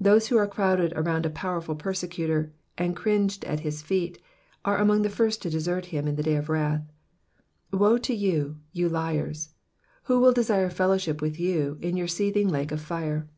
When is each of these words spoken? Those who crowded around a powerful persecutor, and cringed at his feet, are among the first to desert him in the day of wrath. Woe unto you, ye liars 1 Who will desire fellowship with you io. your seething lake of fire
Those 0.00 0.28
who 0.28 0.46
crowded 0.46 0.94
around 0.96 1.26
a 1.26 1.28
powerful 1.28 1.74
persecutor, 1.76 2.50
and 2.78 2.96
cringed 2.96 3.44
at 3.44 3.60
his 3.60 3.82
feet, 3.82 4.16
are 4.64 4.78
among 4.78 5.02
the 5.02 5.10
first 5.10 5.42
to 5.42 5.50
desert 5.50 5.84
him 5.92 6.08
in 6.08 6.16
the 6.16 6.22
day 6.22 6.36
of 6.36 6.48
wrath. 6.48 6.90
Woe 7.70 7.96
unto 7.96 8.14
you, 8.14 8.60
ye 8.72 8.86
liars 8.88 9.50
1 10.06 10.16
Who 10.16 10.22
will 10.22 10.32
desire 10.32 10.70
fellowship 10.70 11.20
with 11.20 11.38
you 11.38 11.78
io. 11.84 11.88
your 11.90 12.08
seething 12.08 12.48
lake 12.48 12.72
of 12.72 12.80
fire 12.80 13.28